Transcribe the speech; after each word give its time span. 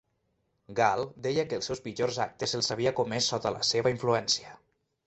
Gal 0.79 1.01
deia 1.27 1.45
que 1.51 1.59
els 1.61 1.69
seus 1.71 1.83
pitjors 1.89 2.17
actes 2.27 2.59
els 2.61 2.73
havia 2.77 2.97
comès 3.03 3.33
sota 3.35 3.57
la 3.59 3.65
seva 3.75 3.97
influència. 3.99 4.61